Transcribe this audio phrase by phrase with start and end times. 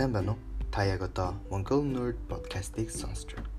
[0.00, 0.38] сайн байна уу?
[0.72, 3.52] Та яг одоо Mongol Nerd podcast-ыг сонсож байна.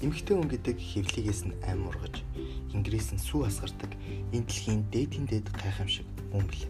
[0.00, 2.24] Эмэгтэй хүн гэдэг хэвлэгээс нь ам ургаж,
[2.72, 3.92] ингээс нь сүү асгардаг
[4.32, 6.64] энэ дэлхийн дээдийн дээд гайхамшиг мөн бил.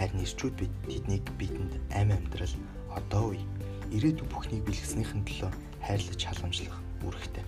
[0.00, 2.54] Харин ирчүүд бид тэднийг бидэнд ам амьдрал
[2.96, 3.44] одоо үе
[3.92, 5.52] ирээдүйн бүхнийг бэлгэснийхэн төлөө
[5.84, 7.44] хайрлаж халамжлах үүрэгтэй.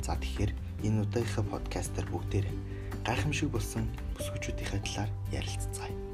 [0.00, 0.56] За тэгэхээр
[0.88, 2.56] энэ удаагийнхаа подкастер бүгдээрээ
[3.04, 3.84] гайхамшиг болсон
[4.16, 6.11] бүсгүүчүүдийнхээ талаар ярилцгаая.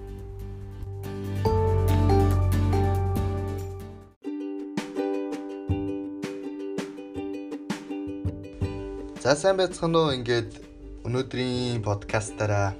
[9.28, 10.56] За сайн байцгаана уу ингээд
[11.04, 12.72] өнөөдрийн подкастаараа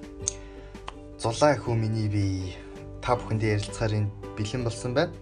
[1.20, 2.56] зулаа хүү миний би
[3.04, 5.12] та бүхэндээ ярилцахаар энэ бэлэн болсон байна.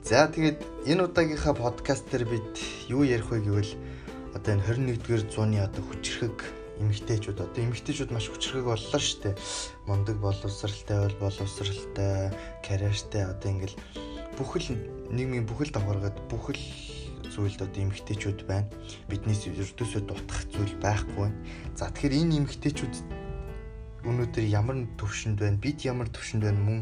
[0.00, 2.48] За тэгээд энэ удаагийнхаа подкаст дээр бид
[2.88, 3.76] юу ярих вэ гэвэл
[4.32, 4.64] одоо энэ
[4.96, 6.40] 21-р зууны одоо хүчрхэг
[6.80, 9.36] эмэгтэйчүүд одоо эмэгтэйчүүд маш хүчрхэг боллоо шүү дээ.
[9.84, 12.32] Мундаг боловсралтай бол боловсралтай,
[12.64, 13.76] карьертай одоо ингээл
[14.40, 14.80] бүхэл
[15.12, 16.87] нийгмийн бүхэл давхаргад бүхэл
[17.38, 18.66] зүйлд одоо эмгтээчүүд байна.
[19.06, 21.30] Биднээс ердөөсөө дутах зүйл байхгүй.
[21.78, 22.94] За тэгэхээр энэ эмгтээчүүд
[24.02, 25.62] өнөөдөр ямар төвшөнд байна?
[25.62, 26.80] Бид ямар төвшөнд байна мөн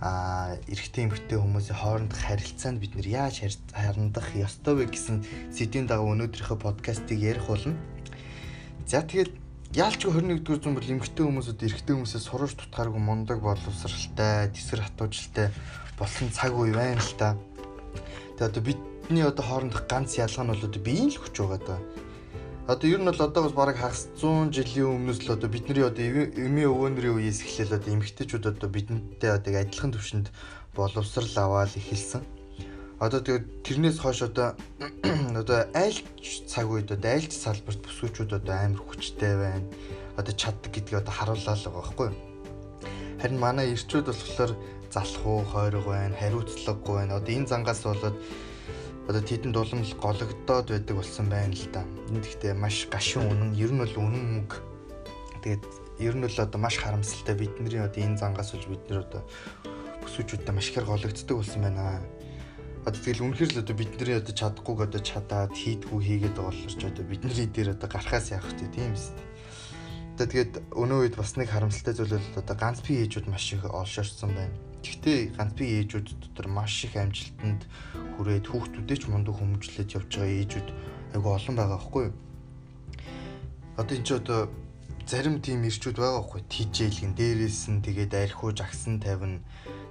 [0.00, 5.20] а эрэгтэй эмэгтэй хүмүүсийн хоорондох харилцаанд бид нэр яаж харандах ёстой вэ гэсэн
[5.52, 7.76] сэдвийн дагуу өнөөдрийнхөө подкастыг ярих болно.
[8.88, 9.36] За тэгээд
[9.76, 15.52] яалч 21-р зуун бол эмэгтэй хүмүүсүүд эрэгтэй хүмүүсээс сураж тутгааргүй мундаг боловсралтай, тэсгэр хатуужилтай
[16.00, 17.36] болсон цаг үе байна л та.
[18.40, 18.80] Тэгээд одоо бид
[19.10, 21.76] бидний одоо хоорондох ганц ялгаа нь бол одоо биеийн л хүч байгаа да.
[22.70, 26.06] Одоо ер нь бол одоогоос бараг хагас 100 жилийн өмнөөс л одоо бидний одоо
[26.46, 30.30] эмээ өвөөнрийн үеэс эхлээл одоо эмэгтэйчүүд одоо бидэнтэй одоо адилхан төвшөнд
[30.78, 32.22] боловсрал аваад эхэлсэн.
[33.02, 34.54] Одоо тэгээд тэрнээс хойш одоо
[35.42, 39.66] одоо айлч цаг үед одоо айлч салбарт бүсгүүчүүд одоо амар хүчтэй байна.
[40.14, 42.18] Одоо чаддаг гэдгийг одоо харууллаа л байгаа байхгүй юу?
[43.18, 44.54] Харин манай ирчүүд болохоор
[44.94, 47.18] залах уу, хойрог байна, хариуцлагагүй байна.
[47.18, 48.14] Одоо энэ зангаас болоод
[49.10, 51.82] одоо тэдэнд улам л гологдоод байдаг болсон байна л да.
[52.14, 54.58] Энд гэхдээ маш гашуун үнэн, ер нь бол үнэн мөнгө.
[55.42, 55.64] Тэгээд
[55.98, 59.26] ер нь бол одоо маш харамсалтай бидний одоо энэ зангаас үж бид нэр одоо
[60.06, 61.98] бүсүүчүүдтэй маш ихээр гологддог болсон байна.
[62.86, 66.82] Одоо тэгэл үнэхээр л одоо бидний одоо чадахгүйг одоо чадаад хийдгүү хийгээд байгаа болохоор ч
[66.86, 69.26] одоо бидний дээр одоо гарахаас явах тийм биз дээ.
[70.14, 73.66] Одоо тэгээд өнөө үед бас нэг харамсалтай зүйл бол одоо ганц би ээжүүд маш их
[73.66, 77.68] олшоорсон байна Гэхдээ ганц би ээжүүд дотор маш их амжилтанд
[78.16, 80.68] хүрээд хүүхдүүдээ ч мундаг хүмүүжлээд явж байгаа ээжүүд
[81.14, 82.16] айгүй олон байгаа байхгүй юу?
[83.76, 84.40] Одоо энэ ч одоо
[85.04, 89.44] зарим тийм ирчүүд байгаа байхгүй тижээлгэн дээрээс нь тэгээд архиуж агсан тавина.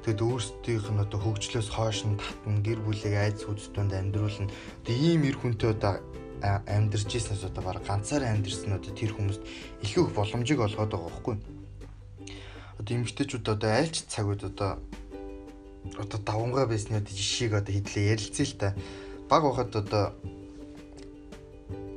[0.05, 4.49] Тэгэд өөрсдийнх нь одоо хөгжлөөс хойш нь татна гэр бүлийг айц хүчтэнд амьдруулна.
[4.49, 6.01] Одоо ийм эр хүнтэй одоо
[6.41, 9.43] амьдарч ийснээс одоо баг ганцаараа амьдэрсэн одоо тэр хүмүүст
[9.83, 11.35] илүү их боломжийг олгоод байгаа байхгүй
[12.79, 14.79] одоо эмгтээчүүд одоо айлч цаг үед одоо
[15.99, 18.67] одоо давнгаа байсны одоо жишээг одоо хэдлээ ярилцъя л та.
[19.27, 20.15] Баг байхад одоо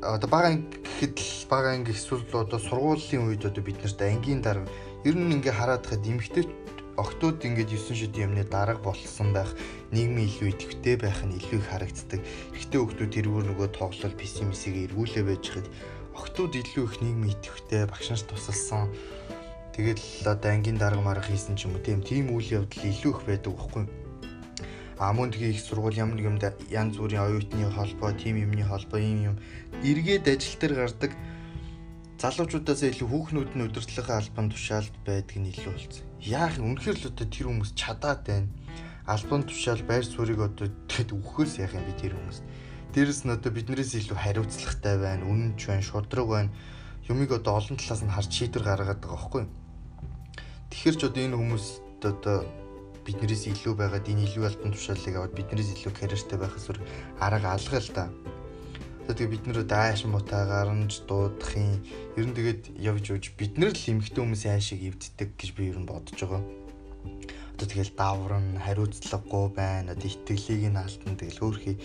[0.02, 4.66] одоо бага гэхэд л бага анги эсвэл одоо сургуулийн үед одоо бид нарт ангийн дарга
[5.06, 6.50] ер нь ингээ хараад хад эмгтээ
[6.98, 9.54] октод ингээд 9 шидийн юмны дарга болсон байх
[9.94, 12.20] нийгмийн илүү идэвхтэй байх нь илүү их харагддаг.
[12.58, 15.66] Эхтэй хүмүүс тэрүүр нөгөө тоглол пессимисийг эргүүлээ байж хад
[16.12, 18.92] октод илүү их нийгмийн идэвхтэй багш нарт тусалсан
[19.72, 23.20] Тэгэл одоо ангийн дарга марга хийсэн ч юм уу тийм тийм үйл явдал илүү их
[23.24, 23.84] байдаг байхгүй.
[25.00, 29.00] А мөн тгий их сургууль ямар нэг юмда янз бүрийн оюутны холбоо, тим юмны холбоо
[29.00, 29.36] ийм юм
[29.80, 31.12] эргээд ажил дээр гардаг
[32.20, 36.06] залуучуудаас илүү хүүхнүүд нь удирдлагын албан тушаалд байдаг нь илүү болсон.
[36.20, 38.52] Яах үнэхээр л одоо тэр хүмүүс чадаад байна.
[39.08, 42.38] Албан тушаал байр суурийг одоо тэгэд өгөхөөс яах юм би тэр хүмүүс.
[42.94, 46.54] Дээрэс нь одоо биднээс илүү хариуцлагатай байна, үнэнч байна, шудраг байна.
[47.10, 49.61] Юмыг одоо олон талаас нь харж шийдвэр гаргадаг байхгүй юу?
[50.72, 52.48] Тэгэхээр ч одоо энэ хүмүүст одоо
[53.04, 56.80] биднээс илүү байгаад энэ илүү альбан тушаалыг аваад биднээс илүү карьертэй байх эсвэл
[57.20, 58.08] арга алга л та.
[59.04, 61.76] Тэгээ бид нэр дааш муутай гарамж дуудахын
[62.16, 65.76] ер нь тэгээд явж явж бид нар л эмхтэн хүмүүсийн хайшиг эвддэг гэж би ер
[65.76, 66.40] нь бодож байгаа.
[67.52, 69.92] Одоо тэгэл давран хариуцлагагүй байна.
[69.92, 71.76] Одоо итгэлийг нь алтан тэгэл өөрхий.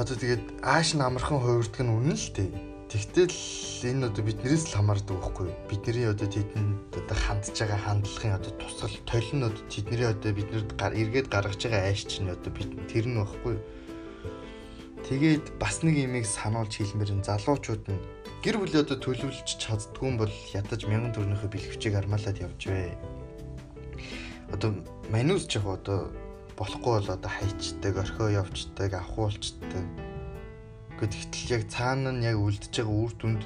[0.00, 3.34] Одоо тэгээд ааш намархан хувирдаг нь үнэн л дээ Тэгтэл
[3.90, 5.58] энэ одоо биднээс л хамаардаг байхгүй юу?
[5.66, 10.70] Бидний одоо тэдэнд одоо хандж байгаа хандлагын одоо тусгал толь нь одоо тэдний одоо биднэрд
[10.78, 13.62] эргээд гаргаж байгаа айш чинь одоо бид тэр нь байхгүй юу?
[15.10, 17.98] Тэгээд бас нэг имийг сануулж хэлмээр нь залуучууд нь
[18.46, 22.94] гэр бүлээ одоо төлөвлөж чаддгүй юм бол ятаж мянган төгрөнийхөө бэлгэвчийг армаалаад явж бай.
[24.54, 24.70] Одоо
[25.10, 26.14] манус ч яг одоо
[26.54, 30.03] болохгүй бол одоо хайчдаг, орхио явцдаг, авахуулцдаг
[30.98, 33.42] Гэхдээ яг цаана нь яг үлдэж байгаа үр дүнд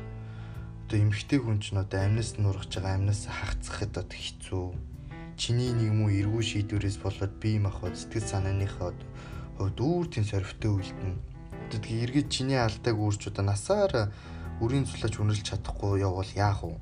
[0.89, 4.67] одоо эмгтэй хүн ч одоо амнаас нургаж байгаа амнаас хагцсахад одоо хэцүү.
[5.39, 8.91] чиний нэг муу эргүү шийдвэрээс болоод бие махбод сэтгэл санааныхаа
[9.55, 11.15] хувьд үүр тийм сорвтой үлдэнэ.
[11.71, 14.11] Тэгээ эргээд чиний алдааг үүрч удаа насаар
[14.59, 16.75] үрийн цулаж үнэлж чадахгүй явбал яах вэ?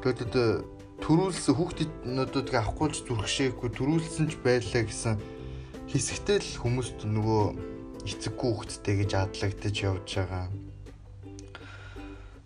[0.00, 0.34] Тэгээд
[1.04, 5.14] төрүүлсэн хүүхдүүднүүдэд авахгүйч зүрхшээхгүй төрүүлсэн ч байлаа гэсэн
[5.92, 7.44] хэсэгтэй л хүмүүст нөгөө
[8.06, 10.46] эцэггүй хүүхдтэй гэж адлагдаж явж байгаа.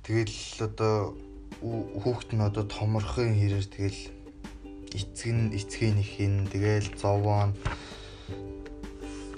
[0.05, 0.97] Тэгэл одоо
[1.61, 4.01] хүүхэд нь одоо томорхын хэрээр тэгэл
[4.95, 7.57] эцэг нь эцгийнх нь тэгэл зовоон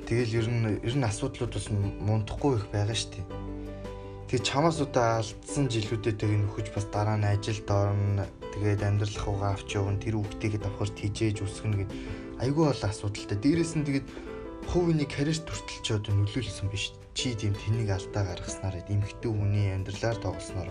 [0.09, 3.27] тэгэл ер нь ер нь асуудлууд бас мундахгүй их байгаа шүү дээ.
[4.27, 8.27] Тэгээ чамаас удаа алдсан жилүүдэд нөхөж бас дараа нь ажилд орно.
[8.59, 10.03] Тэгээд амьдрал хуугаа авч явна.
[10.03, 11.93] Тэр хүүхдийгээ давхар тижээж үсгэнэ гэд
[12.43, 13.39] айгүй бол асуудалтай.
[13.39, 14.07] Дээрээс нь тэгээд
[14.71, 16.93] хувийн карьер төртөл ч одоо нөлөөлсөн биш.
[17.17, 20.71] Чи тийм тэнийг алдаа гаргаснаар эмхтэн хүний амьдралаар тоглосноор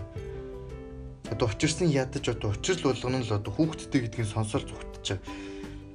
[1.30, 5.18] одоо учирсан ядаж одоо учрал болгоно л одоо хүүхдтэй гэдгийг сонсоор зүгтчих.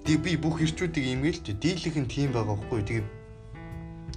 [0.03, 2.83] Тэг би бүх ирчүүдийг имэйл ч дийлэх нь тийм байгаа байхгүй.
[2.83, 3.05] Тэгээ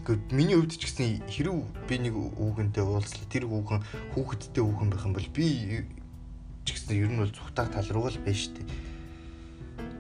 [0.04, 3.80] Гэхдээ миний хувьд ч гэсэн хэрв би нэг хүүхэнтэй уулзлаа тэр хүүхэн
[4.12, 5.46] хүүхэдтэй хүүхэн байх юм бол би
[6.66, 8.66] ч гэсэн ер нь бол зүхтаах тал руу л байна шүү дээ.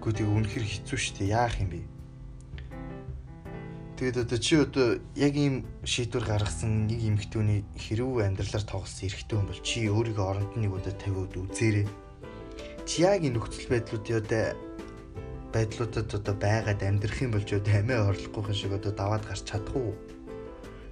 [0.02, 1.32] Гэхдээ тэг үнэхэр хэцүү шүү дээ.
[1.32, 1.93] Яах юм бэ?
[4.04, 9.48] Тэгээд одоо чи одоо яг ийм шийдвэр гаргасан нэг эмэгтэйний хэрв амьдралаар тоглосон эрэгтэй хүн
[9.48, 11.88] бол чи өөрийгөө оронд нэг удаа тавиуд үзээрэй.
[12.84, 14.44] Чи яг энэ нөхцөл байдлуудын одоо
[15.56, 19.96] байдлуудад одоо байгаад амьдрах юм болж одоо амиа орлохгүй шиг одоо даваад гарч чадахгүй.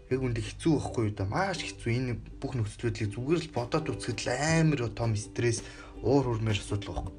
[0.09, 3.93] Яг үндэ хэцүү байхгүй юу да маш хэцүү энэ бүх нөхцөл байдлыг зүгээр л бодоод
[3.93, 5.61] үзэхэд л амар том стресс
[6.01, 7.13] уур хурмээр асуудал байхгүй.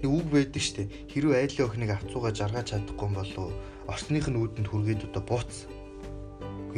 [0.00, 3.52] Нэг үг байдаг штэ хэрвээ айлын охиныг авцуугаа жаргаж чадахгүй юм болов
[3.90, 5.66] орсных нь үүдэнд хүргээд одоо бууц.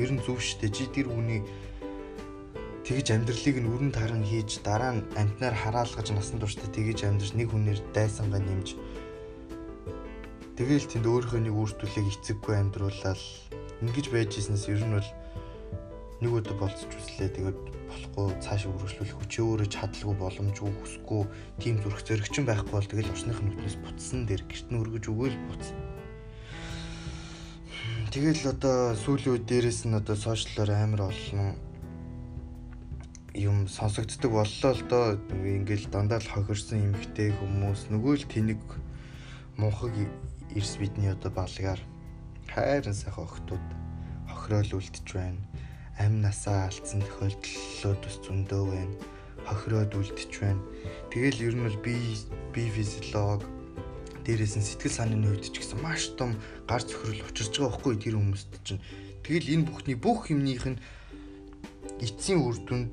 [0.01, 1.45] Ер нь зөв штэ чи тэр хүний
[2.89, 7.53] тэгж амьдралыг нь өрн таран хийж дараа нь амтнаар хараалгаж насан туршдаа тэгж амьдарч нэг
[7.53, 8.81] хүнээр дайсангаа нэмж
[10.53, 13.21] Тэгээл тэнд өөрийнхөө нэг үрдүүлийг эцэггүй амьдруулаад
[13.83, 15.11] ингэж байж ирснээс ер нь бол
[16.21, 17.35] нэг өдөр болцож үзлээ.
[17.35, 21.23] Тэгээд болохгүй цааш үргэлжлүүлэх хүчээ өөрөө чадлагүй боломжгүй хүсэхгүй
[21.57, 25.39] тийм зүрх зэрэгчин байхгүй бол тэгэл орсных нь нүднээс буцсан дээр гэрт нь өргөж өгөөл
[25.51, 25.65] буц.
[28.13, 31.57] Тэгэл одоо сүүлийн үед дээрэс нь одоо сошиаллоор амар олон
[33.33, 38.61] юм сонсогддог боллоо л доо ингээл дандаа л хохирсон эмхтэй хүмүүс нөгөө л тэнэг
[39.57, 39.97] мунхаг
[40.53, 41.81] эрс бидний одоо балгаар
[42.53, 43.67] хайрын сайхан охтууд
[44.29, 45.41] хохироол үлдэж байна.
[45.97, 48.97] Ам насаа алдсан тохиолдлууд бас зөндөө байна.
[49.49, 50.61] Хохироод үлдэж байна.
[51.09, 51.97] Тэгэл ер нь бол би
[52.53, 53.41] би физиолог
[54.27, 58.17] дээрээс нь сэтгэл санааны хувьд ч гэсэн маш том гар цөхрөл учирч байгаа байхгүй тэр
[58.19, 58.83] хүмүүст чинь.
[59.23, 60.83] Тэгэл энэ бүхний бүх юмнийх нь
[62.03, 62.91] эцсийн үр дүнд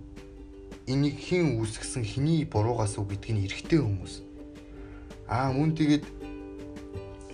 [0.89, 4.13] энийг хэн үүсгэсэн хэний буруугаас үг гэдгийг эргэтэй хүмүүс.
[5.29, 6.05] Аа мөн тэгээд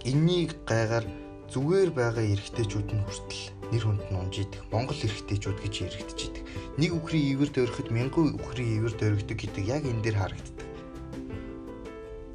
[0.06, 1.01] Энийг гайгаар
[1.50, 6.45] зүгээр байгаа эрэгтэйчүүд нь хүртэл нэр хүнд нь унж идэх Монгол эрэгтэйчүүд гэж яригдж идэх.
[6.77, 10.55] Нэг үхрийн ивэр дөрөхөд мянган үхрийн ивэр дөрөгдөг гэдэг яг энэ дээр харагддаг.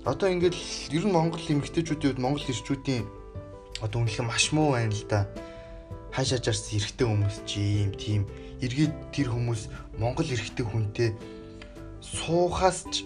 [0.05, 0.56] Одоо ингээд
[0.97, 3.05] ер нь Монгол эмэгтэйчүүдийн хувьд Монгол эрчүүдийн
[3.85, 5.29] одоо үнэлгээ маш муу байна л да.
[6.08, 8.23] Хаашаа жарсан эрэгтэй хүмүүс чи юм тийм
[8.64, 9.69] эргээд тэр хүмүүс
[10.00, 11.11] Монгол эрэгтэй хүнтэй
[12.00, 13.05] суухаас ч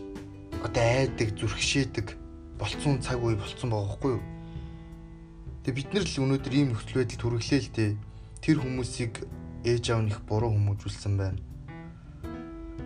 [0.63, 2.15] одоо айдаг зүрхшээдэг
[2.63, 4.23] болцсон цаг үе болцсон байгаа хгүй юу?
[5.67, 7.91] Тэгээ бид нар л өнөөдөр ийм нөхцөл байдалд хүргэлээ л дээ.
[8.39, 9.15] Тэр хүмүүсийг
[9.67, 11.43] ээж аав нь их буруу хүмүүжүүлсэн байна.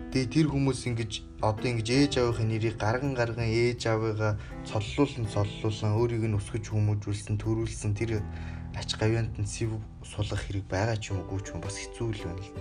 [0.09, 1.11] Тэгээ тэр хүмүүс ингэж
[1.45, 7.37] одоо ингэж ээж аавынхын нэрийг гарган гарган ээж аавыгаа цоллуулан цоллуулан өөрийг нь өсгөж хүмүүжүүлсэн,
[7.37, 8.25] төрүүлсэн тэр
[8.73, 12.25] ач гавьянд нь сэв сулгах хэрэг байгаа ч юм уу ч юм бас хэцүү л
[12.25, 12.57] байна л.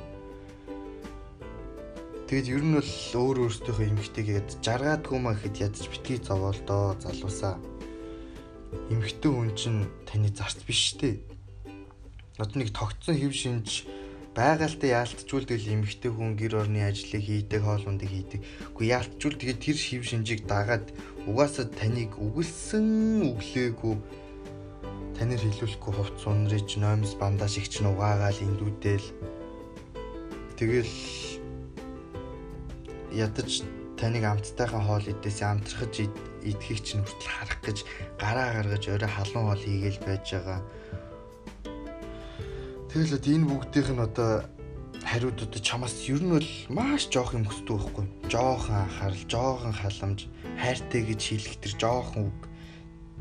[2.29, 7.57] Тэгэд ер нь бол өөр өөртөөхөө эмгтэйгээд жаргаадгүй маа гэхэд ядаж битгий зовоол доо залуусаа
[8.93, 11.17] эмэгтэй хүн чинь таны зарц биш дээ.
[12.37, 13.89] Одоо нэг тогтсон хэв шинж
[14.39, 14.95] байгальтай
[15.51, 18.41] тэгэл эмэгтэй хүн гэр орны ажлыг хийдэг, хоол ундыг хийдэг.
[18.71, 20.95] Үгүй яалтчгүй тэгээд тэр хэв шинжийг дагаад
[21.27, 22.87] угаасаа таныг үгэлсэн
[23.35, 23.95] өглөөгүй
[25.19, 29.07] танаар хэлүүлэхгүй хувц унрыж номс бандаж их ч нугаагаал эндүүдэл
[30.55, 30.95] тэгэл
[33.11, 33.67] ядаж
[33.99, 36.07] таныг амттайхан хоол идээс амтрахж
[36.47, 37.79] идэхийг чинь хүртэл харах гэж
[38.23, 40.63] гараа гаргаж орой халуун хоол хийгээл байж байгаа.
[42.99, 44.31] Тэгэл одоо энэ бүгдийнх нь одоо
[45.07, 48.07] хариуд одоо чамаас ер нь бол маш жоох юм хүсдэг байхгүй.
[48.27, 50.27] Жоохон анхаарал, жоохон халамж,
[50.59, 52.39] хайртай гэж хэлэх тэр жоохон үг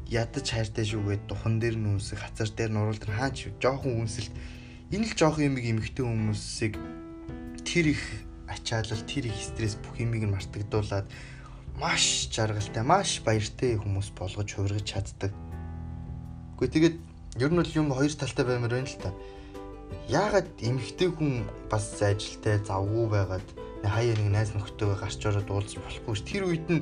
[0.09, 4.33] ядаж хайртай шүү гэд духан дээр нь үнсэх, хацар дээр нуруулд хаач жоохон үнсэлт
[4.97, 6.73] энэ л жоохон юм эмэгтэй хүмүүсийг
[7.61, 8.01] тэр их
[8.49, 11.05] ачаалал, тэр их стресс бүх юмыг нь мартагдуулаад
[11.77, 15.37] маш жаргалтай, маш баяртай хүмүүс болгож хувиргаж чаддаг.
[16.57, 16.95] Гэхдээ тэгээд
[17.45, 19.13] ер нь бол юм хоёр талтай баймаар байна л та.
[20.07, 23.47] Яагаад эмэгтэй хүн бас ажилтай завгүй байгаад
[23.83, 26.21] хаяа нэг найз нөхдөйгөө гарч ороод уулзах болохгүй ш.
[26.23, 26.81] Тэр үед нь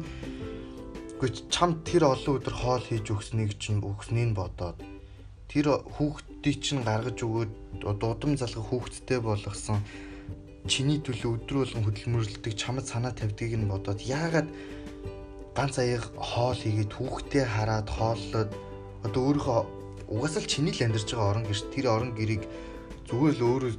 [1.25, 4.77] үгүй чамд тэр олон өдөр хоол хийж өгснийг чинь өгснийг бодоод
[5.49, 9.79] тэр хүүхдийг чинь гаргаж өгөөд дудам залгах хүүхдтэй болгосон
[10.67, 14.49] чиний төлөө өдрө болгон хөдөлмөрлөдөг чамд санаа тавьдгийг нь бодоод яагаад
[15.57, 18.51] ганц аяг хоол хийгээд хүүхдээ хараад хооллоод
[19.07, 19.59] одоо өөрийнхөө
[20.11, 22.43] угаасаа л чиний л амьдарч байгаа орон гэрч тэр орон гэрийг
[23.05, 23.73] зүгээр л өөрөө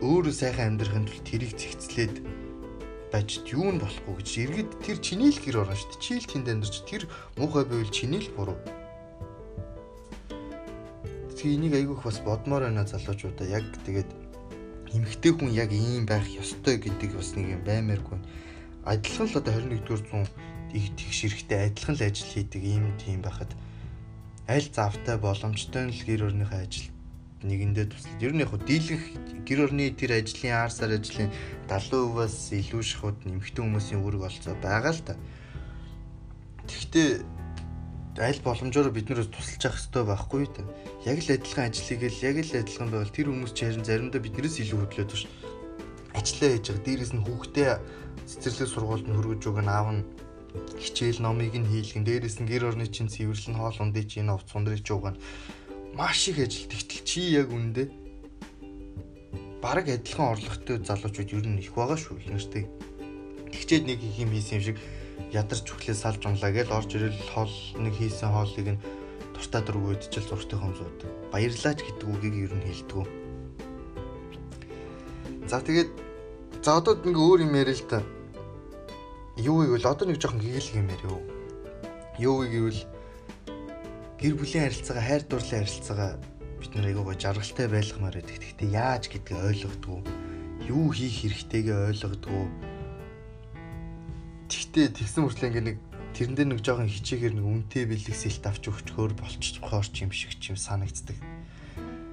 [0.00, 2.24] өөрөө сайхан амьдрахын тулд тэрийг зэгцлээд
[3.12, 6.00] байж юу нь болохгүй гэж иргэд тэр чиний л гэр орно шүү дээ.
[6.00, 7.02] Чи л тэнд амьдарч тэр
[7.36, 8.58] муухай байвал чиний л буруу.
[11.36, 14.10] Тэгээ энийг айгүйх бас бодмоор байна залуучуудаа яг тэгээд
[14.96, 18.18] эмэгтэй хүн яг ийм байх ёстой гэдэг бас нэг юм баймааргүй.
[18.88, 20.26] Адилхан л одоо 21-р зуун
[20.72, 23.52] их тэгш эрэхтэй адилхан л ажил хийдэг ийм тийм байхад
[24.48, 26.95] аль завтай боломжтой л гэр орныхоо ажил
[27.44, 29.02] нэгэндээ туслаад ер нь яг дийлэх
[29.44, 31.28] гэр орны тэр ажлын ар сар ажлын
[31.68, 35.14] 70%-аас илүү шахууд нэмэгтэй хүмүүсийн үүрэг олцоо байгаа л та.
[36.64, 37.10] Тэгэхдээ
[38.24, 40.62] аль боломжоор бид нэрс тусалж явах хэрэгтэй байхгүй юу та.
[41.04, 44.56] Яг л адилхан ажлыг л яг л адилхан байвал тэр хүмүүс ч харин заримдаа биднээс
[44.64, 45.30] илүү хөдлөөд шүү.
[46.16, 46.84] Ажиллаа хийж байгаа.
[46.88, 47.70] Дээрээс нь хүүхдээ
[48.24, 50.02] цэцэрлэг сургуульд нь хөргөж өгөн аав нь
[50.80, 54.88] хичээл номыг нь хийлгэн дээрээс нь гэр орны чинь цэвэрлэн хоол ундыг чинь овц ундриж
[54.88, 55.20] өгөн
[55.96, 57.88] маш их ажил тэгтэл чи яг үндэ
[59.64, 62.68] бараг адилхан орлоготой залуучууд ер нь их байгаа шүү нэртэй.
[63.48, 64.78] Тэгчээд нэг их юм хийсэн юм шиг
[65.32, 68.82] ядарч өглөө салж унлаа гэж орж ирэл хоол нэг хийсэн хоолыг нь
[69.32, 71.00] дуртай дургүйд ч л зургтай хомзууд.
[71.32, 73.08] Баярлаач гэдэг үгийг ер нь хэлдэг.
[75.48, 75.90] За тэгээд
[76.60, 78.04] за одоо нэг өөр юм яриа л та.
[79.40, 81.24] Юу гэвэл одоо нэг жоохон гэгэл юм яриа юу.
[82.20, 82.80] Юу гэвэл
[84.20, 86.12] гэр бүлийн харилцаагаа хайр дурлалын харилцаагаа
[86.60, 88.38] бид нэр айгуугаа жаргалтай байлгамаар байдаг.
[88.40, 90.00] Гэхдээ яаж гэдгийг ойлгодгоо.
[90.68, 92.44] Юу хийх хэрэгтэйгээ ойлгодгоо
[94.46, 95.78] Тэгтээ тэгсэн мөртлөө ингээ нэг
[96.14, 100.38] тэрэн дээр нэг жоохон хичээгээр нэг үнтэй бэлэг сэлт авч өгчхөөр болчиххоор ч юм шиг
[100.38, 101.18] ч юм санагддаг.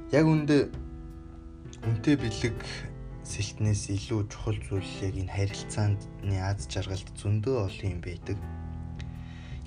[0.10, 0.74] Яг үндэ
[1.86, 2.58] үнтэй бэлэг
[3.22, 8.38] сэлтнээс илүү чухал зүйл яг энэ харилцааны аз жаргалд зөндөө олон юм байдаг.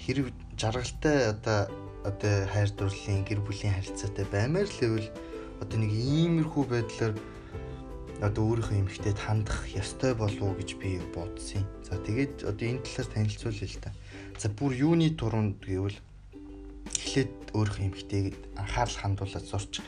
[0.03, 1.71] Хэрэг жаргалтай одоо
[2.07, 5.11] одоо хайр дурлалын гэр бүлийн харилцаатай баймаар л гэвэл
[5.63, 7.15] одоо нэг иймэрхүү байдлаар
[8.23, 11.67] одоо өөрийнхөө эмэгтэйд хандах ёстой болов уу гэж би бодсон.
[11.85, 13.91] За тэгээд одоо энэ талаар танилцуулъя л та.
[14.41, 15.99] За бүр юуны туруунд гэвэл
[16.97, 19.85] эхлээд өөрийнхөө эмэгтэйг анхаарал хандуулаад сурч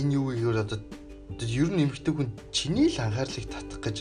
[0.00, 0.78] энэ юу гэхээр одоо
[1.44, 3.96] ер нь эмэгтэй хүн чиний л анхаарлыг татах гэж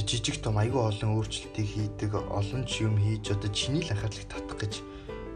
[0.00, 4.72] жижиг том айгүй олон өөрчлөлтийг хийдэг олон юм хийж одоо чиний л анхаарлыг татах гэж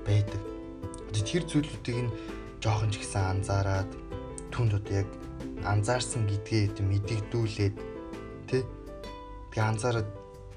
[0.06, 0.53] байдаг.
[1.22, 2.14] Тэр зүйлүүдийг нь
[2.58, 3.90] жоохон ч гэсэн анзаараад
[4.50, 5.08] түнд одоо яг
[5.62, 7.74] анзаарсан гэдгээ мэдэгдүүлээд
[8.50, 8.66] тэ?
[9.54, 10.08] Тэгээ анзаараад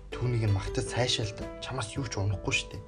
[0.10, 2.82] түүнийг нь магтаж цаашаалт чамаас юу ч унахгүй штэ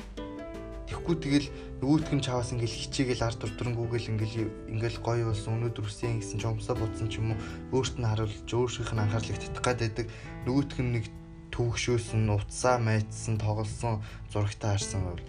[0.90, 1.48] Тэгэхгүй тэгэл
[1.86, 6.50] нөгөөтг нь чаваас ингээл хичээгээл ард турдрангүйгээл ингээл ингээл гоё болсон өнөөдөр үсэн гэсэн ч
[6.50, 10.08] өмсө бутсан ч юм уу өөрт нь харуулж өөрсдийнх нь анхаарлыг татах гад байдаг.
[10.50, 11.06] Нөгөөтг нь нэг
[11.54, 14.02] төвөгшөөсөн утсаа майцсан тоглосон
[14.34, 15.26] зурагтаа харсан байвал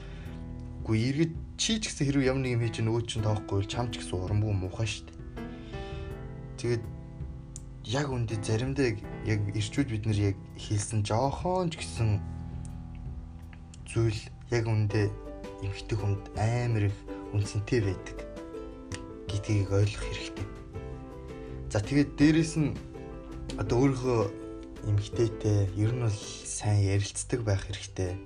[0.90, 3.86] үгүй эргэж чи ч гэсэн хэрвээ ямар нэг юм хийж нөгөө чинь тоохгүй бол чам
[3.94, 5.14] ч гэсэн урамгүй муухай штэ
[6.60, 6.84] Тэгээд
[7.88, 8.92] яг үндэ заримдаа
[9.24, 12.20] яг ирчүүд бид нар яг хийсэн жоохон ч гэсэн
[13.88, 14.20] зүйл
[14.52, 15.08] яг үндэ
[15.64, 16.98] эмхтэй хүнд амар их
[17.32, 18.18] үнцэнтэй байдаг
[19.24, 20.46] гэдгийг ойлгох хэрэгтэй.
[21.72, 22.76] За тэгээд дээрэс нь
[23.56, 24.20] одоо өөрийнхөө
[24.84, 28.20] эмгтээтэй ер нь бол сайн ярилцдаг байх хэрэгтэй.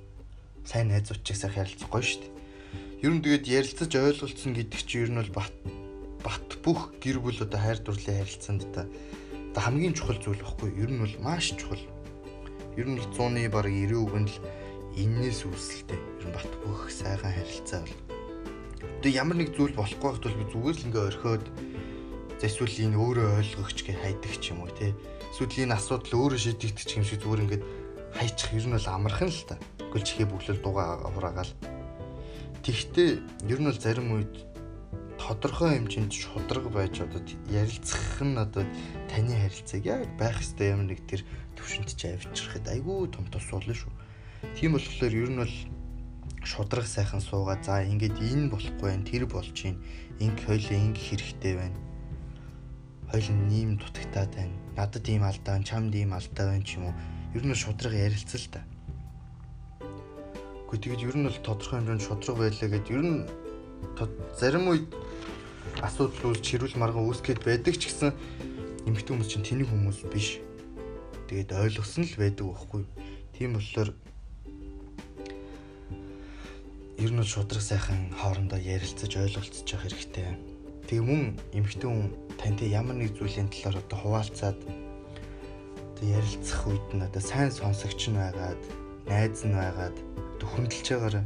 [0.66, 2.33] Сайн найзуудчиг сайхан ярилцах гоё шүү дээ.
[3.04, 5.52] Ер нь тэгээд ярилцаж ойлголцсон гэдэг чинь ер нь бол бат
[6.24, 8.88] бат бүх гэр бүл одоо хайр дурлалын харилцаанд одоо
[9.60, 11.84] хамгийн чухал зүйл баггүй ер нь бол маш чухал.
[12.80, 14.40] Ер нь 100-ны баг 90% нь л
[14.96, 16.00] энээс үүсэлтэй.
[16.00, 18.00] Ер нь бат бүх сайхан харилцаа бол.
[19.04, 21.44] Одоо ямар нэг зүйл болохгүй бол би зүгээр л ингээ орхиод
[22.40, 24.96] эсвэл энэ өөрөө ойлгохч гэж хайдаг ч юм уу те
[25.36, 27.64] эсвэл энэ асуудал өөрөө шийдэгдэх юм шиг зүгээр ингээд
[28.16, 28.56] хайчих.
[28.56, 29.60] Ер нь бол амархан л та.
[29.92, 31.52] Гүйл чихээ бүглэл дугаа хураагаал
[32.64, 34.34] тэгвэл ер нь бол зарим үед
[35.20, 37.20] тодорхой хэмжээнд шудраг байж одоо
[37.52, 38.64] ярилцах нь одоо
[39.12, 41.28] таны харилцааг яг байх ёстой юм нэг тэр
[41.60, 43.92] төвшөнд чи авчрахад айгүй том тус болно шүү.
[44.56, 45.54] Тийм болохоор ер нь бол
[46.40, 49.76] шудраг сайхан суугаа за ингээд энэ болохгүй байх тэр болж юм
[50.24, 51.78] инг хойлоо инг хэрэгтэй байна.
[53.12, 54.56] Хойл нэм дутагтаад байна.
[54.76, 56.96] Надад ийм алдаа, чамд ийм алдаа байна ч юм уу.
[57.36, 58.60] Ер нь шудраг ярилцал та.
[60.74, 63.22] Гэхдээ тэгээд ер нь бол тодорхой хэмжээнд шудраг байлаа гэд ер нь
[64.34, 64.90] зарим үед
[65.86, 68.10] асуудал үүсч хэрүүл марган үүсгээд байдаг ч гэсэн
[68.90, 70.42] эмэгтэй хүмүүс чинь тэнийг хүмүүс биш.
[71.30, 72.82] Тэгээд ойлгосон л байдаг байхгүй.
[73.38, 73.90] Тийм болохоор
[76.98, 80.26] ер нь шудраг сайхан хоорондоо ярилцаж ойлголцож явах хэрэгтэй.
[80.90, 87.06] Тэгээ мөн эмэгтэй хүн тантай ямар нэг зүйлийн талаар одоо хуваалцаад одоо ярилцах үед нь
[87.06, 88.58] одоо сайн сонсогч нь байгаад,
[89.06, 89.94] найз нь байгаад
[90.44, 91.24] одоо хүндэлж байгаараа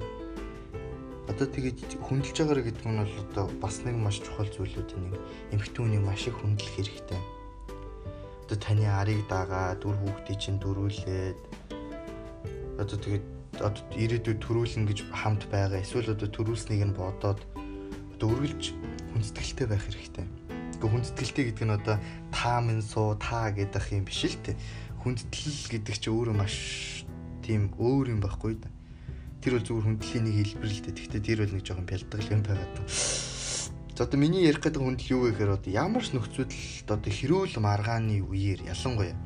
[1.27, 5.15] одоо тэгээд хүндэлж байгаараа гэдэг нь бол одоо бас нэг маш чухал зүйлүүдийн нэг
[5.59, 7.19] эмэгтэй хүний маш их хүндлэх хэрэгтэй.
[8.47, 11.39] Одоо таны арыг дагаад, дүр хүүхдийн чинь дөрүүлээд
[12.79, 13.27] одоо тэгээд
[13.59, 17.43] одоо ирээдүйд төрүүлнэ гэж хамт байгаа эсвэл одоо төрүүлснийг нь бодоод
[18.15, 18.71] одоо үргэлж
[19.19, 20.27] хүндэтгэлтэй байх хэрэгтэй.
[20.79, 21.97] Гэхдээ хүндэтгэлтэй гэдэг нь одоо
[22.31, 24.55] таа минь суу таа гэдэг юм биш л те.
[25.03, 26.55] Хүндэтгэл гэдэг чинь өөрөө маш
[27.43, 28.78] тийм өөр юм байхгүй да.
[29.49, 30.93] Тэр бол зүгээр хүндлийн нэг хэлбэр л дээ.
[30.93, 32.77] Гэхдээ тэр бол нэг жоохон бялдгал юм байгаад.
[32.85, 36.53] За одоо миний ярих гэдэг хүндэл юу вэ гэхээр одоо ямар ч нөхцөлд
[36.85, 39.17] одоо хэрүүл маргааны үеэр ялангуяа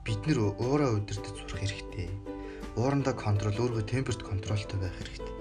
[0.00, 2.08] бид нэр уураа удирдах сурах хэрэгтэй.
[2.80, 5.34] Уурандаа контрол, өөргөө темперт контролтой байх хэрэгтэй.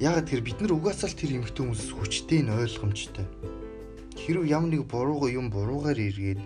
[0.00, 3.28] Яагаад тэр бид нар угаасаа л тэр эмхтэн хүмүүс хүчтэй нь ойлгомжтой.
[4.16, 6.40] Хэрв ямар нэг бурууга юм буруугаар эргээд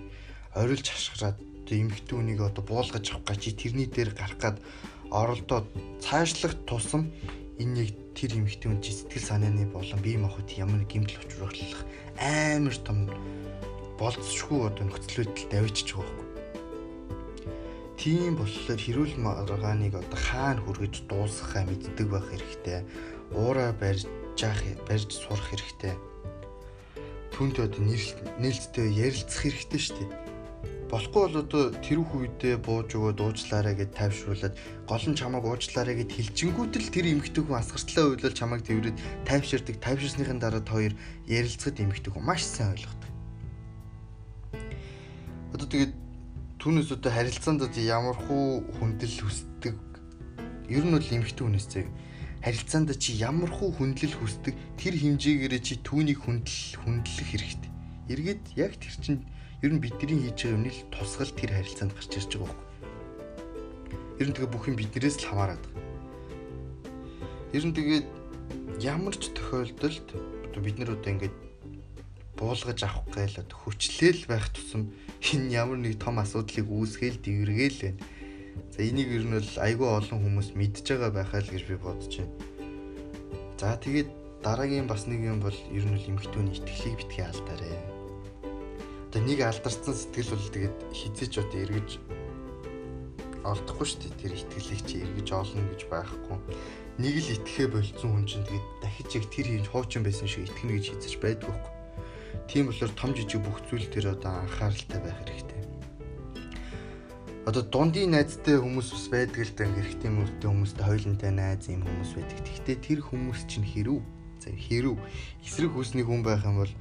[0.59, 1.39] орилж хашгираад
[1.77, 4.57] эмхтэн үнийг одоо буулгаж авах гэж тэрний дээр гарах гад
[5.11, 5.67] оролдоод
[6.03, 7.13] цаашлах тусам
[7.63, 11.87] энэ яг тэр эмхтэн үн сэтгэл санааны болон бие махбод ямар нэг гэмтэл учруулах
[12.19, 13.07] амар том
[14.01, 16.31] болцсошгүй одоо нөхцөл байдалд авчиж байгаа юм
[18.01, 22.81] Тийм болохоор хэрүүл маргааныг одоо хаана хүргэж дуусгахаа мэддэг байх хэрэгтэй.
[23.37, 24.09] Уураа барьж
[24.41, 24.57] яах
[24.89, 25.93] барьж сурах хэрэгтэй.
[27.37, 27.83] Түүнтэй одоо
[28.41, 30.30] нээлттэй ярилцах хэрэгтэй шүү дээ.
[30.91, 34.59] Болохгүй бол одоо тэр үедээ бууж өгөө дуучлаарэ гэд тайвшруулад
[34.91, 39.79] гол нь чамайг уучлаарэ гэд хэлжингүүтэл тэр эмэгтэй хүн асгартлаа үйлэл чамайг тэрвэрэд тайвширдаг.
[39.79, 40.99] Тайвширсныхын дараа хоёр
[41.31, 43.11] ярилцахад эмэгтэй хүн маш сайн ойлгодог.
[45.55, 45.95] Одоо тэгээд
[46.59, 49.79] түүнээс одоо харилцаанд одоо ямар хуу хүндэл хүсдэг
[50.75, 51.87] ер нь бол эмхтэн хүнээс зэг
[52.43, 57.71] харилцаанд чи ямар хуу хүндлэл хүсдэг тэр хэмжээгээрээ чи түүнийг хүндэл хүндлэх хэрэгтэй.
[58.11, 59.23] Эргээд яг тэр чинь
[59.61, 62.69] ер нь бидний хийж байгаа юмны л тусгал тэр харилцаанд гарч ирж байгаа байхгүй.
[64.21, 65.65] Ер нь тэгээ бүх юм биднээс л хамаарат.
[67.53, 68.07] Ер нь тэгээд
[68.81, 70.09] ямар ч тохиолдолд
[70.61, 71.37] бид нар одоо ингээд
[72.41, 74.89] буулгаж авах гээл одоо хүчлээл байх тусам
[75.21, 78.01] энэ ямар нэг том асуудлыг үүсгээл дэвэргээл байна.
[78.73, 82.13] За энийг ер нь бол айгүй олон хүмүүс мэдж байгаа байхаа л гэж би бодож
[82.17, 82.33] байна.
[83.61, 84.09] За тэгээд
[84.41, 88.00] дараагийн бас нэг юм бол ер нь л эмхтүүний итгэлийг битгий алдаарэ.
[89.11, 91.91] Одоо нэг алдарсан сэтгэл бол тэгээд хизээч одоо эргэж
[93.43, 94.19] олдохгүй шүү дээ.
[94.23, 96.39] Тэр итгэлийг чи эргэж олно гэж байхгүй.
[97.03, 100.79] Нэг л итгэхэ болцсон хүн чинь тэгээд дахиж яг тэр хийж хуучин байсан шиг итгэнэ
[100.79, 101.81] гэж хизэж байдгүй байхгүй
[102.51, 105.63] Тийм болохоор том жижиг бүх зүйл дээр одоо анхааралтай байх хэрэгтэй.
[107.47, 112.11] Одоо дундын найзтай хүмүүс бас байдаг л да хэрэгтэй мөртэй хүмүүстэй хойлонтой найз юм хүмүүс
[112.19, 112.43] байдаг.
[112.43, 114.03] Гэхдээ тэр хүмүүс чинь хэрв
[114.43, 114.99] за хэрв
[115.47, 116.75] эсрэг хүсний хүн байх юм бол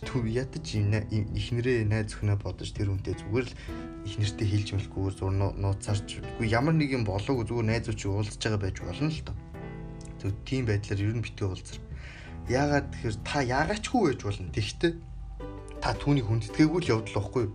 [0.00, 3.54] төв ядаж ихнэрээ найз өхнөө бодож тэр үнтэй зүгээр л
[4.08, 8.40] их нэртэй хэлж мэлгүйгээр зур нууцарч үгүй ямар нэг юм болоог зүгээр найзууд чи уулзж
[8.40, 9.36] байгаа байж болно л доо.
[10.16, 11.78] Тэгвэл тийм байдлаар ер нь битгий уулзар.
[12.48, 14.48] Яагаад тэгэхээр та яагаачгүй байж болно.
[14.56, 14.92] Тэгтээ
[15.84, 17.46] та түүнийг хүндэтгээгүй л явдал واخгүй.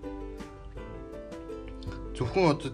[2.14, 2.72] Зөвхөн одоо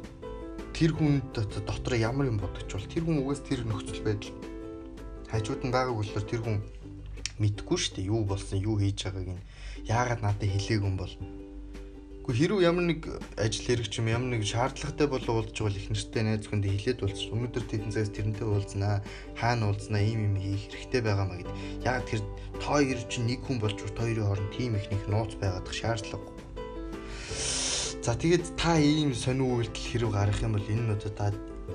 [0.74, 4.34] тэр хүн дотор ямар юм бодож бол тэр хүн угаас тэр нөхцөл байдал
[5.30, 6.58] хажууд нь байгаа хөлөөр тэр хүн
[7.42, 9.46] мэдгүй шүү дээ юу болсон юу хийж байгааг нь
[9.88, 11.14] яагаад надад хэлээгүй юм бол
[12.24, 13.02] Гэхдээ хэрв ямар нэг
[13.36, 17.28] ажил хэрэгч юм ямар нэг шаардлагатай болоо уулзж бол их нэртэй найз хүндээ хэлээд уулзч
[17.36, 19.04] өнөөдөр тэдэн цагаас тэрнтэй уулзнаа
[19.36, 21.52] хаана уулзнаа ийм юм хийх хэрэгтэй байгаа маа гэд.
[21.84, 22.24] Яг тэр
[22.64, 26.36] тоо хоёр чинь нэг хүн болж хоёрын хооронд тийм их нэг нууц байгаадах шаардлагагүй.
[28.00, 31.28] За тэгээд та ийм сонир үйлдэл хэрэг гарах юм бол энэ одоо та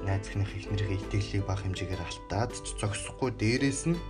[0.09, 4.01] найзхных их нэрийн итгэлийг бага хэмжээгээр алтаад зогсохгүй дээрээс нь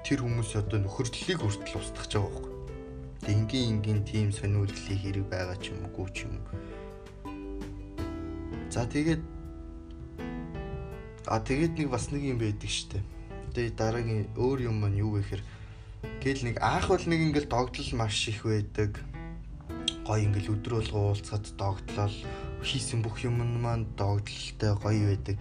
[0.00, 2.55] тэр хүмүүс одоо нөхөрлөлийг хүртэл устгах гэж байгаа байхгүй
[3.24, 6.36] энгийн энгийн тим сониулдлын хэрэг байгаа ч юм уу ч юм.
[8.70, 9.22] За тэгээд
[11.26, 13.00] а тэгээд нэг бас нэг юм байдаг штэ.
[13.56, 15.42] Тэгээд дараагийн өөр юм маань юу вэ гэхээр
[16.22, 19.00] гэл нэг аах бол нэг ингээл догтлол маш их байдаг.
[20.06, 22.16] Гой ингээл өдөр болго уулзахад догтлол
[22.62, 25.36] хийсэн бүх юм маань догтлолтой гоё байдаг.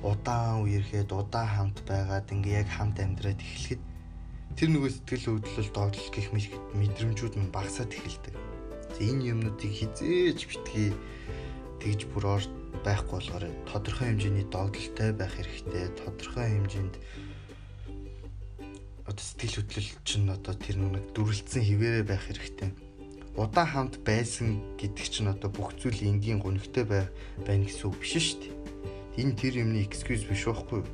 [0.00, 3.82] Удаан үерхэд удаан хамт байгаад ингээ яг хамт амьдраад эхлэхэд
[4.58, 6.34] тэр нөгөө сэтгэл хөдлөл догдол гэх
[6.74, 8.34] мэдрэмжүүд нь багасаад эхэлдэг.
[8.98, 10.90] Энэ юмнуудыг хизээж битгий
[11.78, 12.50] тэгж бүр орд
[12.82, 15.94] байхгүй болохоор тодорхой хэмжээний догдолтой байх хэрэгтэй.
[16.02, 16.94] Тодорхой хэмжээнд
[19.06, 22.74] одоо сэтгэл хөдлөл чинь одоо тэр нэг дүрлэлсэн хിവэрэ байх хэрэгтэй.
[23.38, 27.06] Удаан хамт байсан гэдэг чинь одоо бүх зүйл энгийн гонхтой бай
[27.46, 29.22] байна гэсэн үг биш шүү дээ.
[29.22, 30.90] Энэ тэр юмны excuse биш байхгүй юу?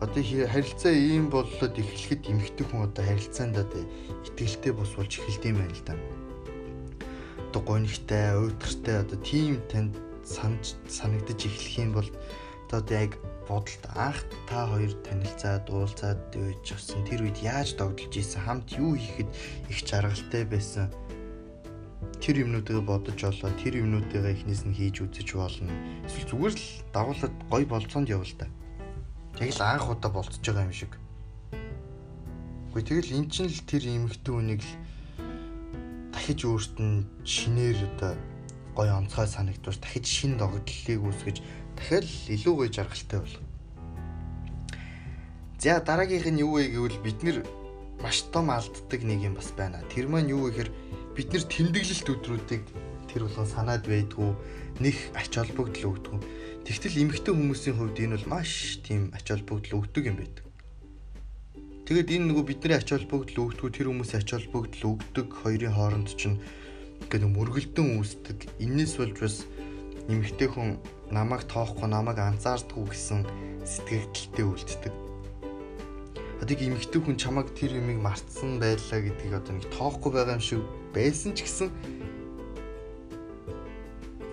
[0.00, 3.82] Одоо харилцаа ийм боллоод эхлэхэд эмэгтэй хүн одоо харилцаанд одоо
[4.30, 5.94] итгэлтэй бус болж эхэлдэм байна л да.
[7.50, 12.08] Одоо гонигтай, уйдгартай одоо тийм танд санаж санагдаж эхлэх юм бол
[12.70, 13.18] одоо яг
[13.50, 18.46] бодолт анх та хоёр танилцаад уулзаад дөөж авсан тэр үед яаж догдолж ийсэн?
[18.46, 19.30] Хамт юу хийхэд
[19.66, 20.94] их жаргалтай байсан?
[22.22, 23.50] Тэр юмнуудыг бодож олоо.
[23.58, 25.74] Тэр юмнуудыг эхнээс нь хийж үзэж болно.
[26.06, 28.46] Эсвэл зүгээр л дагуулад гой болцоонд явал та
[29.40, 30.98] яг л анх удаа болцож байгаа юм шиг.
[32.70, 34.72] Үгүй тэгэл эн чинь л тэр эмэгтэй хүнийг л
[36.10, 38.12] дахиж өөрт нь шинээр одоо
[38.74, 41.36] гой онцгой санагдвал дахиж шин догдлыг үүсгэж
[41.78, 43.44] дахиад илүү гоё жаргалтай болох.
[45.58, 47.46] За дараагийнх нь юу вэ гэвэл бид нэр
[48.02, 49.82] маш том алддаг нэг юм бас байна.
[49.90, 50.70] Тэр маань юу гэхээр
[51.14, 52.62] бид нэр тэмдэглэлт өдрүүдийг
[53.18, 54.30] тэр болгон санаад байдгүй
[54.78, 56.22] нэг ач холбогдол өгдөг.
[56.62, 60.46] Тэгтэл эмэгтэй хүмүүсийн хувьд энэ бол маш тийм ач холбогдол өгдөг юм байдаг.
[61.82, 66.38] Тэгэд энэ нөгөө бидний ач холбогдол өгдөг тэр хүмүүсийн ач холбогдол өгдөг хоёрын хооронд чинь
[67.10, 68.38] ингээд мөргөлдөн үүсдэг.
[68.62, 69.36] Иннээс болж бас
[70.06, 70.78] эмэгтэй хүн
[71.10, 73.26] намайг тоохгүй намайг анзаардгүй гэсэн
[73.66, 74.94] сэтгэгдэлтэй үлддэг.
[76.38, 80.62] Одоо эмэгтэй хүн чамайг тэр юмыг мартсан байлаа гэдгийг одоо нэг тоохгүй байгаа юм шиг
[80.94, 81.97] байсан ч гэсэн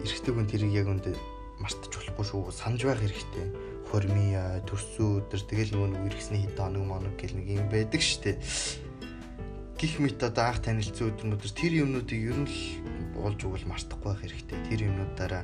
[0.06, 1.18] эрэгтэй хүн тэрийг яг үндэ
[1.60, 2.54] мартаж болохгүй шүү.
[2.54, 3.46] Санаж байх хэрэгтэй.
[3.90, 8.38] Хормия, төрсөн өдөр тэгэл нөгөө нэг иргэсний хэд хоног моног гэл нэг юм байдаг штэ.
[9.82, 12.60] Гих мэт одоо анх танилцсан өдрнүүдэр тэр юмнуудыг ер нь л
[13.18, 14.58] болж өгвөл мартахгүй байх хэрэгтэй.
[14.70, 15.44] Тэр юмнуудаараа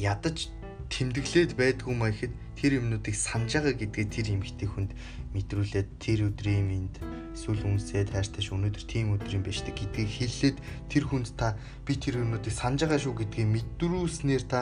[0.00, 0.48] ядаж
[0.92, 4.90] тэмдэглээд байдгүй маяхэд тэр юмнуудыг санаж байгаа гэдгээ тэр эмгтэй хүнд
[5.34, 6.90] мэдрүүлээд тэр өдрийн минь
[7.34, 10.56] эсвэл үнсээд хайртайш өнөөдөр тийм өдөр юм байна штэ гэдгийг хэллээд
[10.88, 14.60] тэр хүнд та би тэр юмнуудыг санаж байгаа шүү гэдгийг мэдрүүлснээр та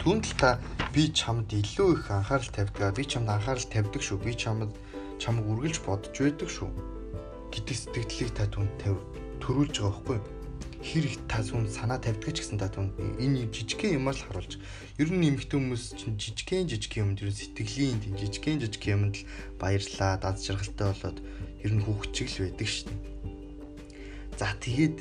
[0.00, 0.50] түнд л та
[0.94, 4.72] би чамд илүү их анхаарал тавьдаг би чамд анхаарал тавьдаг шүү би чамд
[5.20, 6.70] чамд үргэлж бодож байдаг шүү
[7.52, 8.72] гэдэг сэтгэлдлийг та түнд
[9.42, 10.35] төрүүлж байгаа байхгүй юу
[10.86, 14.62] хэр их та зүн санаа тавьдаг ч гэсэн та түн энэ жижигхэн юмар л харуулж
[15.02, 19.14] ер нь эмэгтэй хүмүүс чинь жижигхэн жижигхэн юмд ер нь сэтгэлийн тийм жижигхэн жижигхэн юмд
[19.18, 19.26] л
[19.58, 21.18] баярлаа дад жаргалтай болоод
[21.66, 23.02] ер нь хүүхчиг л байдаг шүү дээ.
[24.38, 24.96] За тэгээд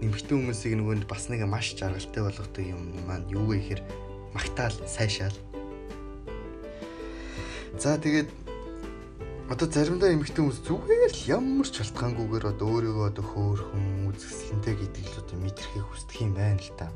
[0.00, 3.82] эмэгтэй хүмүүсийг нөгөөнд бас нэг маш жаргалтай болгодог юм маань юу вэ гэхээр
[4.32, 5.36] магтаал сайшаал.
[7.76, 8.41] За тэгээд
[9.50, 15.04] одоо заримдаа эмэгтэй хүмүүс зүгээр л ямар ч шалтгаангүйгээр одоо өөрийгөө одоо хөөхөн үзэсгэлэнтэй гэдэг
[15.08, 16.86] л одоо мэдрэхийг хүсдэг юм байна л та.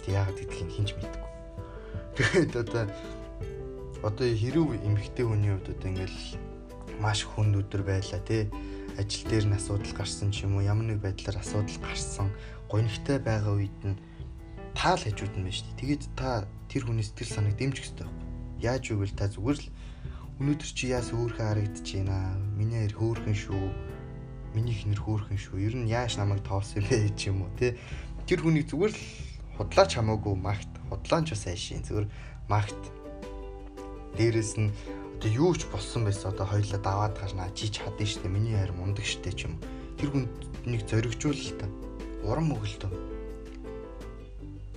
[0.00, 1.30] Тэг яагаад гэдгийг хинж мэдгүй.
[2.16, 2.84] Тэгээд одоо
[4.02, 6.20] одоо хэрв эмэгтэй хүний хувьд одоо ингээл
[6.98, 8.48] маш хүнд өдөр байлаа тий
[8.98, 12.28] ажил дээр нь асуудал гарсан ч юм уу ямар нэг байдлаар асуудал гарсан
[12.68, 13.96] гонигтай байгаа үед нь
[14.76, 15.80] таал хажууд нь байна шүү дээ.
[15.80, 18.28] Тэгээд та тэр хүний сэтгэл санааг дэмжих хэрэгтэй байхгүй.
[18.60, 19.68] Яаж үвэл та зүгээр л
[20.42, 22.34] өнөөдөр чи яас хөөрхөн харагдаж байна.
[22.58, 23.62] Миний хэр хөөрхөн шүү.
[24.58, 25.62] Миний хинэр хөөрхөн шүү.
[25.62, 27.78] Ер нь яаж намайг тоосон бэ ч юм уу те.
[28.26, 29.02] Тэр хүнийг зүгээр л
[29.54, 30.66] худлаач хамаагүй магт.
[30.90, 32.10] Худлаан ч бас айшин зүгээр
[32.50, 32.82] магт.
[34.18, 34.74] Дээрэс нь
[35.14, 39.06] одоо юу ч болсон байсан одоо хоёлаа даваад гарнаа чи чадсан штэ миний хайр мундаг
[39.06, 39.62] штэ ч юм.
[39.94, 41.70] Тэр хүнийг зоригжуул л та.
[42.26, 42.90] Уран мөглөө.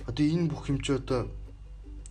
[0.06, 1.26] Одоо энэ бүх юм чи одоо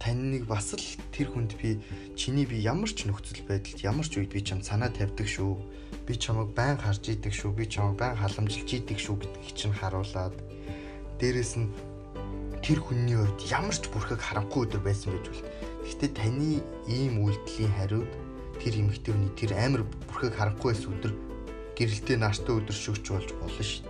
[0.05, 1.81] таньныг бас л тэр хүнд би
[2.13, 5.57] чиний би ямар ч нөхцөл байдалд ямар ч үед би чам санаа тавьдаг шүү.
[6.05, 7.57] Би чамайг байн харж идэг шүү.
[7.57, 10.37] Би чамайг байн халамжилж идэг шүү гэдгийг чинь харуулад
[11.17, 11.73] дээрэс нь
[12.61, 15.41] тэр хүний хувьд ямар ч бүрхэг харанхуй өдөр байсан байж бол.
[15.89, 18.11] Гэхдээ таны ийм үйлдэлийн хариуд
[18.61, 21.13] тэр эмэгтэй хүний тэр амар бүрхэг харанхуй байсан өдөр
[21.73, 23.89] гэрэлтэй нааштай өдөр шүгч болж болно шүү.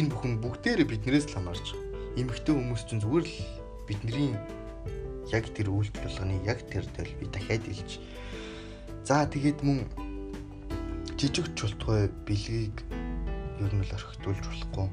[0.00, 1.76] Энэ бүхэн бүгдээрээ биднээс л хамаарч.
[2.16, 3.36] Эмэгтэй хүмүүс чинь зүгээр л
[3.84, 4.32] бидний
[5.32, 7.98] яг тэр үйлдэл болгоны яг тэр төл би дахиад илж.
[9.06, 9.86] За тэгээд мөн
[11.18, 12.82] жижиг чултгой бэлгийг
[13.62, 14.88] ер нь л орхитуулж болохгүй.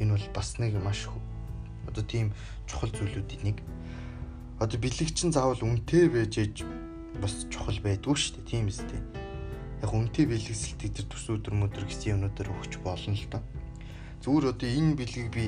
[0.00, 1.08] Энэ бол бас нэг маш
[1.88, 2.32] одоо тийм
[2.68, 3.58] чухал зүйлүүдийн нэг.
[4.60, 6.56] Одоо бэлэг чинь заавал үнэтэй байж ээж
[7.22, 8.50] бас чухал байдгүй шүү дээ.
[8.50, 9.00] Тийм үстэй.
[9.80, 13.42] Яг үнэтэй бэлгэсэлтийг тэр төс өдөр мөдөр гэсэн юмнуудаар өгч болно л доо
[14.22, 15.44] зүгээр одоо энэ бэлгийг би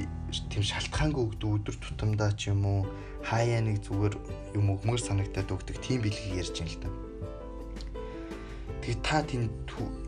[0.50, 2.80] тийм шалтгаангүй өгдөг өдөр тутамдаа ч юм уу
[3.26, 4.14] хаяа нэг зүгээр
[4.54, 6.88] юм өгмөр санагтаад өгдөг тийм бэлгийг ярьж байна л та.
[8.80, 9.50] Тэгээ та тийм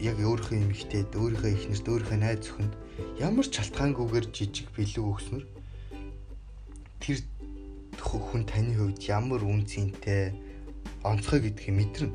[0.01, 2.73] яг өөрийнхөө эмэгтэйд өөрийнхөө эхнэрт өөрийнхөө найз зөвхөнд
[3.19, 5.45] ямар ч шалтгаангүйгээр жижиг бэлэг өгснөр
[7.03, 7.19] тэр
[8.01, 10.33] хүн таны хувьд ямар үн цэнтэй
[11.03, 12.15] онцгой гэдгийг мэдэрнэ.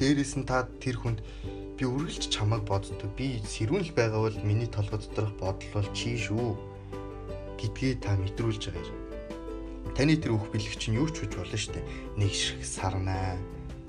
[0.00, 1.20] Дээрээс нь та тэр хүнд
[1.76, 2.96] би үргэлж чамайг боддог.
[3.16, 6.56] Би сэрүүн л байгаа бол миний толгой доторх бодол бол чи шүү
[7.60, 9.00] гэдгийг та мэдрүүлж байгаа юм.
[9.92, 11.84] Таны тэр өөх бэлэгч нь юу ч хүч болно дээ.
[12.16, 13.36] Нэг шиг сарнаа.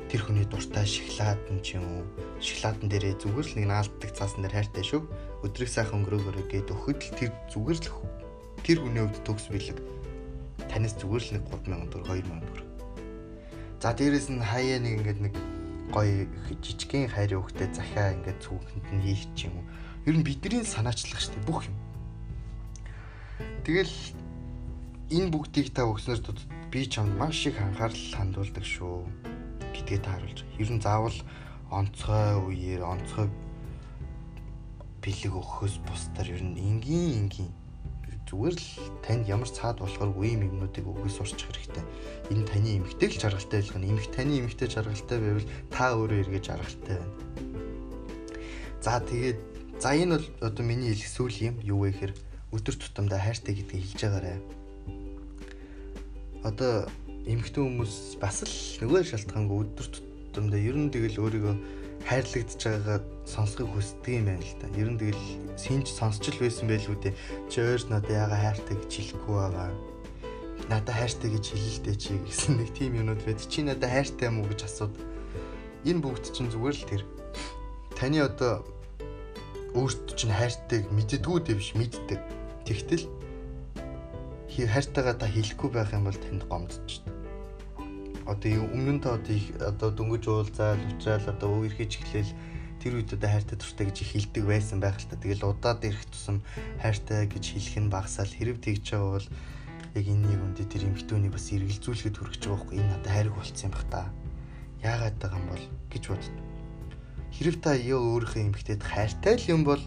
[0.07, 2.03] Тэр хүний дуртай шоколадн ч юм уу.
[2.39, 5.03] Шоколадн дээрээ зүгээр л нэг наалддаг цаасан дээр хайртай шүү.
[5.43, 7.91] Өдрийг сайхан өнгөрөөгөөрэй гэд өгөхөд л тэр зүгээр л
[8.63, 9.79] тэр хүний хувьд төгс бэлэг.
[10.71, 12.67] Танаас зүгээр л нэг 3000 төгрөг 2000 төгрөг.
[13.83, 15.35] За дээрэс нь хаяа нэг ингээд нэг
[15.93, 16.27] гоё
[16.61, 19.65] жижигхэн хайрын хөхтэй захиа ингээд цүгэнд нь хийх ч юм уу.
[20.07, 21.75] Ер нь бидний санаачлах штеп бүх юм.
[23.63, 23.95] Тэгэл
[25.11, 26.21] энэ бүгдийг та өгснөөс
[26.71, 29.07] би чамд маш их анхаарал хандуулдаг шүү
[29.75, 30.59] гэдгээ та харуулж байгаа.
[30.59, 31.17] Ер нь заавал
[31.71, 33.27] онцгой үеэр онцгой
[34.99, 37.51] бэлэг өгөхөөс бусдаар ер нь энгийн энгийн
[38.27, 38.69] зүгээр л
[39.01, 41.83] танд ямар цаад болохоор үе юмнуудыг өгөхөс сурчих хэрэгтэй.
[42.35, 43.89] Энэ таны эмгтэй л жаргалтай байлгах нь.
[43.89, 47.15] Эмх таны эмгтэй жаргалтай байвал та өөрөө эргэж жаргалтай байна.
[48.83, 49.39] За тэгээд
[49.79, 51.55] за энэ бол одоо миний хэлэх сүүл юм.
[51.63, 52.13] Юу вэ гэхээр
[52.51, 54.37] өдөр тутамдаа хайртай гэдгийг хэлж байгаарай.
[56.43, 56.87] Одоо
[57.27, 61.55] эмэгтэй хүмүүс бас л нөгөө шалтгаангүй өдөр тутамдаа ер нь тэгэл өөрийгөө
[62.05, 64.67] хайрлагдж байгаагаа сонсхийг хүсдэг юм байна л да.
[64.77, 65.23] Ер нь тэгэл
[65.57, 67.15] синж сонсч л байсан байлгүй дээ.
[67.49, 69.71] Чи өөр надад яага хайртай гэж хэлэхгүй байгаа.
[70.69, 73.41] Надад хайртай гэж хэлэлтэй чи гэсэн нэг тийм юмнууд байд.
[73.41, 74.93] Чи надад хайртай юм уу гэж асууд.
[75.89, 77.03] Энэ бүгд чинь зүгээр л тэр.
[77.97, 78.61] Таны одоо
[79.73, 82.21] өөртөө чинь хайртайг мэддэггүй дээ биш мэддэг.
[82.63, 83.05] Тэгтэл
[84.53, 87.16] хайртайгаа та хэлэхгүй байх юм бол танд гомдчихдаг
[88.27, 92.31] одоо өмнө нь та одоо их одоо дөнгөж уулзаал уучраал одоо үерхэж эхлээл
[92.83, 95.15] тэр үед одоо хайртай дуртай гэж хэлдэг байсан байх л та.
[95.15, 96.43] Тэгэл удаад ирэх тусам
[96.83, 99.27] хайртай гэж хэлэх нь багасаал хэрэг тэгж байгаа бол
[99.97, 103.73] яг энэнийг үндэ тэр эмхтөний бас эргэлзүүлэхэд хүрэж байгаа байхгүй энэ надад хайрг болцсон юм
[103.73, 104.01] бах та.
[104.83, 106.35] Яагаад байгаа юм бол гэж бодд.
[107.33, 109.81] Хэрэг та яа өөрийнхөө эмхтэд хайртай л юм бол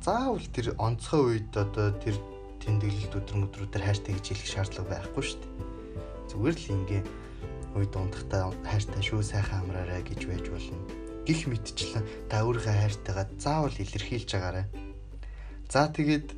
[0.00, 2.16] заавал тэр онцгой үед одоо тэр
[2.64, 5.52] тэмдэглэлт өдр мөдрүүдээр хайртай гэж хэлэх шаардлага байхгүй шүү дээ.
[6.32, 7.02] Зүгээр л ингээ
[7.76, 10.78] үе дундахтаа хайртай шүү сайхан амраарай гэж байж болно.
[11.26, 14.66] Гих мэдчлэн та өөрийнхөө хайртайгаа заавал илэрхийлж агаарай.
[15.70, 16.34] За тэгээд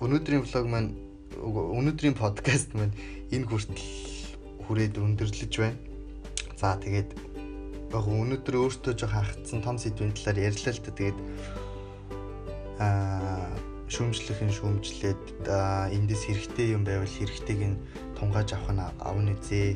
[0.00, 0.96] өнөөдрийн влог маань
[1.36, 2.96] өнөөдрийн подкаст маань
[3.28, 3.84] энэ хүртэл
[4.64, 5.78] хүрээд өндөрлөж байна.
[6.56, 7.10] За тэгээд
[7.92, 10.90] яг өнөөдөр өөртөө жоох хагцсан том сэдвийн талаар ярьлаа л да.
[10.96, 11.18] Тэгээд
[12.80, 13.50] аа
[13.90, 17.80] шүүмжлэхэн шүүмжлээд эндээс хэрэгтэй юм байвал хэрэгтэйг нь
[18.14, 19.74] тунгааж авах нь авна үзье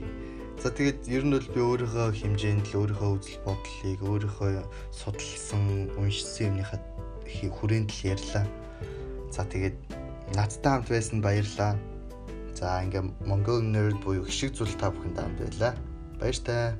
[0.65, 4.65] За тэгээд ер нь бол би өөрийнхөө хэмжээнд л өөрийнхөө үзэл бодлыг өөрийнхөө
[4.97, 6.81] судалсан, уншсан юмныхаа
[7.53, 8.49] хүрээнд л ярьлаа.
[9.29, 9.77] За тэгээд
[10.33, 11.77] надтай хамт байсан баярлаа.
[12.57, 15.77] За ингээм Mongol Nerd буюу хишиг зүйл та бүхэнд хамт байлаа.
[16.17, 16.73] Баяр таа.